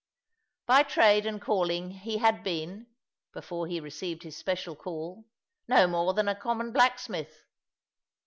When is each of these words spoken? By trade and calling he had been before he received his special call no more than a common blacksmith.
By 0.65 0.81
trade 0.81 1.27
and 1.27 1.39
calling 1.39 1.91
he 1.91 2.17
had 2.17 2.43
been 2.43 2.87
before 3.33 3.67
he 3.67 3.79
received 3.79 4.23
his 4.23 4.35
special 4.35 4.75
call 4.75 5.25
no 5.67 5.85
more 5.85 6.15
than 6.15 6.27
a 6.27 6.33
common 6.33 6.71
blacksmith. 6.71 7.43